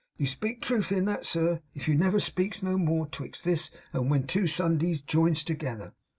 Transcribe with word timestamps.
'You 0.17 0.25
speak 0.25 0.63
truth 0.63 0.91
in 0.91 1.05
that, 1.05 1.27
sir, 1.27 1.61
if 1.75 1.87
you 1.87 1.93
never 1.93 2.19
speaks 2.19 2.63
no 2.63 2.75
more 2.79 3.05
'twixt 3.05 3.45
this 3.45 3.69
and 3.93 4.09
when 4.09 4.23
two 4.23 4.47
Sundays 4.47 4.99
jines 4.99 5.43
together. 5.43 5.93